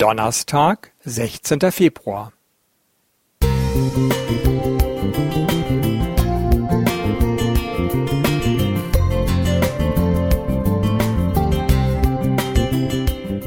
[0.00, 2.32] Donnerstag, sechzehnter Februar.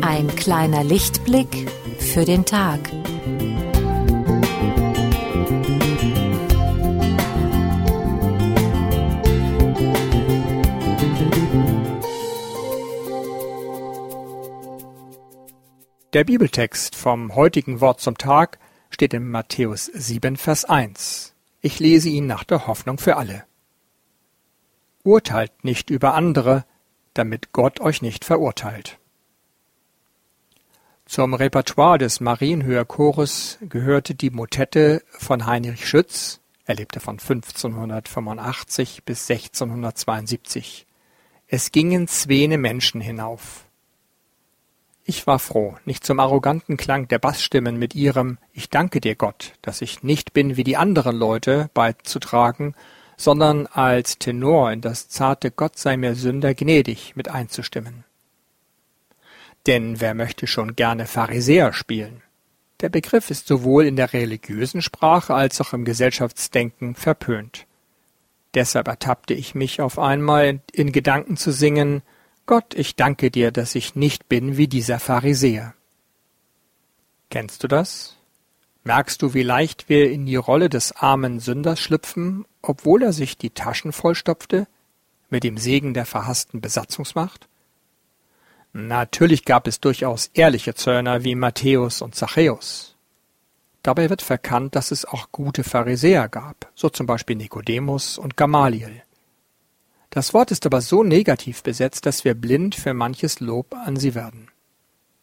[0.01, 2.79] Ein kleiner Lichtblick für den Tag.
[16.13, 18.59] Der Bibeltext vom heutigen Wort zum Tag
[18.91, 21.33] steht in Matthäus 7, Vers 1.
[21.61, 23.45] Ich lese ihn nach der Hoffnung für alle.
[25.01, 26.65] Urteilt nicht über andere,
[27.15, 28.99] damit Gott euch nicht verurteilt.
[31.07, 39.03] Zum Repertoire des Marienhöher Chores gehörte die Motette von Heinrich Schütz, er lebte von 1585
[39.03, 40.85] bis 1672.
[41.47, 43.65] Es gingen zwene Menschen hinauf.
[45.05, 49.53] Ich war froh, nicht zum arroganten Klang der Bassstimmen mit ihrem Ich danke dir Gott,
[49.61, 52.73] dass ich nicht bin wie die anderen Leute beizutragen,
[53.17, 58.05] sondern als Tenor in das zarte Gott sei mir Sünder gnädig mit einzustimmen.
[59.67, 62.21] Denn wer möchte schon gerne Pharisäer spielen?
[62.79, 67.65] Der Begriff ist sowohl in der religiösen Sprache als auch im Gesellschaftsdenken verpönt.
[68.55, 72.03] Deshalb ertappte ich mich auf einmal in Gedanken zu singen
[72.45, 75.73] Gott, ich danke dir, dass ich nicht bin wie dieser Pharisäer.
[77.29, 78.17] Kennst du das?
[78.83, 83.37] Merkst du, wie leicht wir in die Rolle des armen Sünders schlüpfen, obwohl er sich
[83.37, 84.67] die Taschen vollstopfte,
[85.29, 87.47] mit dem Segen der verhassten Besatzungsmacht?
[88.73, 92.97] Natürlich gab es durchaus ehrliche Zöllner wie Matthäus und Zachäus.
[93.83, 99.03] Dabei wird verkannt, dass es auch gute Pharisäer gab, so zum Beispiel Nikodemus und Gamaliel.
[100.13, 104.13] Das Wort ist aber so negativ besetzt, dass wir blind für manches Lob an sie
[104.13, 104.51] werden.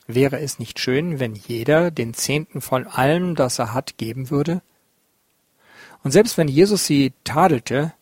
[0.09, 4.63] Wäre es nicht schön, wenn jeder den Zehnten von allem, das er hat, geben würde?
[6.03, 7.93] Und selbst wenn Jesus sie tadelte,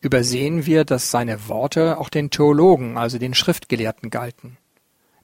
[0.00, 4.58] übersehen wir, dass seine Worte auch den Theologen, also den Schriftgelehrten galten,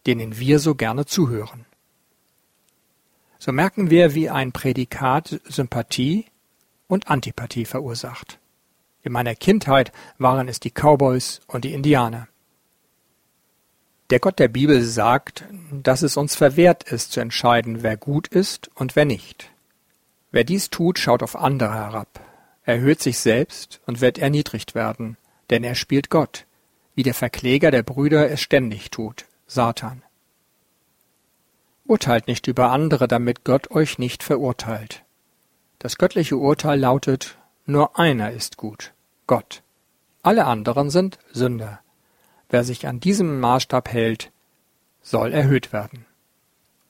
[0.05, 1.65] denen wir so gerne zuhören.
[3.39, 6.25] So merken wir, wie ein Prädikat Sympathie
[6.89, 8.41] und Antipathie verursacht.
[9.09, 12.29] In meiner Kindheit waren es die Cowboys und die Indianer.
[14.11, 18.71] Der Gott der Bibel sagt, dass es uns verwehrt ist zu entscheiden, wer gut ist
[18.75, 19.51] und wer nicht.
[20.31, 22.21] Wer dies tut, schaut auf andere herab,
[22.65, 25.17] erhöht sich selbst und wird erniedrigt werden,
[25.49, 26.45] denn er spielt Gott,
[26.95, 30.03] wie der Verkläger der Brüder es ständig tut, Satan.
[31.87, 35.03] Urteilt nicht über andere, damit Gott euch nicht verurteilt.
[35.79, 38.93] Das göttliche Urteil lautet, nur einer ist gut.
[39.28, 39.62] Gott.
[40.22, 41.78] Alle anderen sind Sünder.
[42.49, 44.33] Wer sich an diesem Maßstab hält,
[45.03, 46.06] soll erhöht werden.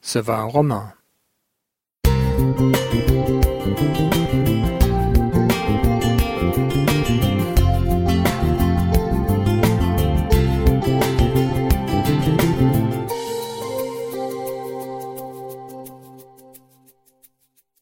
[0.01, 0.93] Sylvain Romain